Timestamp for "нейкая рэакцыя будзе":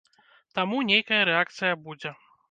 0.91-2.15